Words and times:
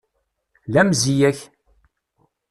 La 0.71 0.83
mzeyya-k! 0.89 1.39